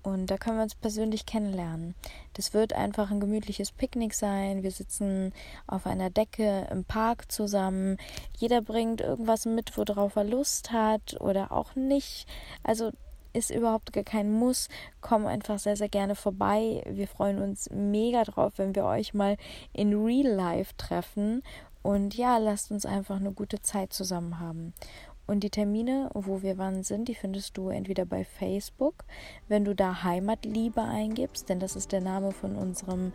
Und 0.03 0.27
da 0.31 0.39
können 0.39 0.57
wir 0.57 0.63
uns 0.63 0.75
persönlich 0.75 1.27
kennenlernen. 1.27 1.95
Das 2.35 2.55
wird 2.55 2.73
einfach 2.73 3.11
ein 3.11 3.21
gemütliches 3.21 3.73
Picknick 3.73 4.15
sein. 4.15 4.63
Wir 4.63 4.71
sitzen 4.71 5.33
auf 5.67 5.87
einer 5.87 6.09
Decke 6.09 6.67
im 6.71 6.85
Park 6.85 7.31
zusammen. 7.31 7.99
Jeder 8.39 8.63
bringt 8.63 9.01
irgendwas 9.01 9.45
mit, 9.45 9.77
worauf 9.77 10.17
er 10.17 10.25
Lust 10.25 10.73
hat 10.73 11.21
oder 11.21 11.53
auch 11.53 11.75
nicht. 11.75 12.27
Also 12.63 12.93
ist 13.33 13.51
überhaupt 13.51 13.93
gar 13.93 14.05
kein 14.05 14.33
Muss. 14.33 14.69
Komm 15.01 15.27
einfach 15.27 15.59
sehr, 15.59 15.77
sehr 15.77 15.89
gerne 15.89 16.15
vorbei. 16.15 16.83
Wir 16.89 17.07
freuen 17.07 17.41
uns 17.41 17.69
mega 17.71 18.25
drauf, 18.25 18.55
wenn 18.57 18.75
wir 18.75 18.85
euch 18.85 19.15
mal 19.15 19.37
in 19.73 19.95
Real 19.95 20.33
Life 20.33 20.75
treffen. 20.77 21.43
Und 21.83 22.15
ja, 22.15 22.39
lasst 22.39 22.71
uns 22.71 22.85
einfach 22.85 23.17
eine 23.17 23.33
gute 23.33 23.63
Zeit 23.63 23.93
zusammen 23.93 24.39
haben. 24.39 24.75
Und 25.26 25.44
die 25.44 25.50
Termine, 25.50 26.11
wo 26.14 26.42
wir 26.42 26.59
wann 26.59 26.83
sind, 26.83 27.09
die 27.09 27.14
findest 27.14 27.56
du 27.56 27.68
entweder 27.68 28.04
bei 28.04 28.24
Facebook, 28.24 29.04
wenn 29.48 29.64
du 29.64 29.74
da 29.74 30.02
Heimatliebe 30.02 30.83
eingibst, 30.83 31.48
denn 31.48 31.61
das 31.61 31.76
ist 31.76 31.92
der 31.92 32.00
Name 32.00 32.33
von 32.33 32.56
unserem, 32.56 33.12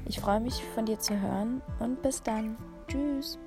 Ich 0.05 0.19
freue 0.19 0.39
mich 0.39 0.63
von 0.73 0.85
dir 0.85 0.99
zu 0.99 1.19
hören 1.19 1.61
und 1.79 2.01
bis 2.01 2.23
dann. 2.23 2.57
Tschüss. 2.87 3.37